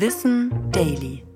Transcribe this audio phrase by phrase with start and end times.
[0.00, 1.26] Wissen Daily.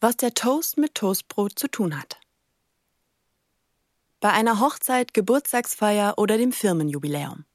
[0.00, 2.20] Was der Toast mit Toastbrot zu tun hat.
[4.20, 7.46] Bei einer Hochzeit, Geburtstagsfeier oder dem Firmenjubiläum.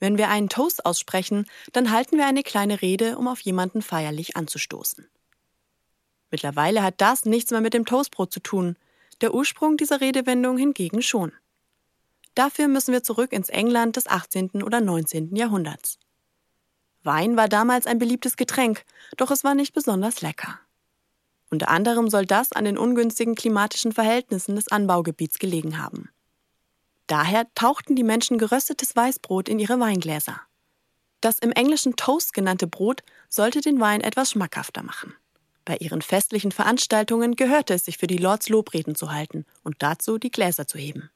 [0.00, 4.36] Wenn wir einen Toast aussprechen, dann halten wir eine kleine Rede, um auf jemanden feierlich
[4.36, 5.08] anzustoßen.
[6.32, 8.74] Mittlerweile hat das nichts mehr mit dem Toastbrot zu tun,
[9.20, 11.30] der Ursprung dieser Redewendung hingegen schon.
[12.34, 14.64] Dafür müssen wir zurück ins England des 18.
[14.64, 15.36] oder 19.
[15.36, 16.00] Jahrhunderts.
[17.08, 18.84] Wein war damals ein beliebtes Getränk,
[19.16, 20.60] doch es war nicht besonders lecker.
[21.50, 26.10] Unter anderem soll das an den ungünstigen klimatischen Verhältnissen des Anbaugebiets gelegen haben.
[27.06, 30.38] Daher tauchten die Menschen geröstetes Weißbrot in ihre Weingläser.
[31.22, 35.14] Das im Englischen Toast genannte Brot sollte den Wein etwas schmackhafter machen.
[35.64, 40.18] Bei ihren festlichen Veranstaltungen gehörte es sich für die Lords Lobreden zu halten und dazu
[40.18, 41.08] die Gläser zu heben.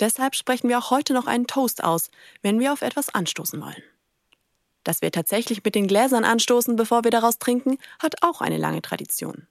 [0.00, 2.10] Deshalb sprechen wir auch heute noch einen Toast aus,
[2.42, 3.84] wenn wir auf etwas anstoßen wollen.
[4.84, 8.82] Dass wir tatsächlich mit den Gläsern anstoßen, bevor wir daraus trinken, hat auch eine lange
[8.82, 9.46] Tradition.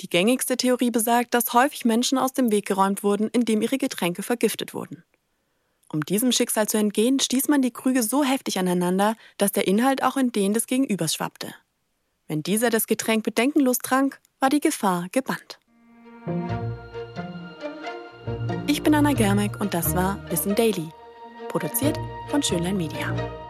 [0.00, 4.22] Die gängigste Theorie besagt, dass häufig Menschen aus dem Weg geräumt wurden, indem ihre Getränke
[4.22, 5.02] vergiftet wurden.
[5.92, 10.02] Um diesem Schicksal zu entgehen, stieß man die Krüge so heftig aneinander, dass der Inhalt
[10.02, 11.52] auch in den des Gegenübers schwappte.
[12.28, 15.58] Wenn dieser das Getränk bedenkenlos trank, war die Gefahr gebannt.
[18.68, 20.88] Ich bin Anna Germeck und das war Wissen Daily,
[21.48, 21.98] produziert
[22.30, 23.49] von Schönlein Media.